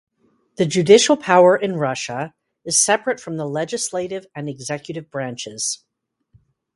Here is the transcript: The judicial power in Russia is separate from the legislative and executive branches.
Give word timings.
The 0.55 0.65
judicial 0.65 1.15
power 1.15 1.55
in 1.55 1.75
Russia 1.75 2.33
is 2.65 2.81
separate 2.81 3.19
from 3.19 3.37
the 3.37 3.45
legislative 3.45 4.25
and 4.33 4.49
executive 4.49 5.11
branches. 5.11 5.85